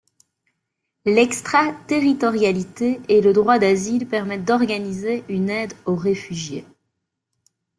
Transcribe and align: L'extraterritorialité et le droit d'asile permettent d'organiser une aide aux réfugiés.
L'extraterritorialité 1.05 2.99
et 3.07 3.21
le 3.21 3.33
droit 3.33 3.59
d'asile 3.59 4.07
permettent 4.07 4.45
d'organiser 4.45 5.23
une 5.29 5.51
aide 5.51 5.75
aux 5.85 5.93
réfugiés. 5.95 6.65